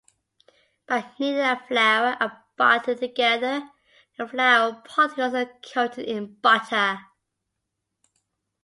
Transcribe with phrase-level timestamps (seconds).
[0.87, 3.69] By kneading the flour and butter together,
[4.17, 7.01] the flour particles are coated in butter.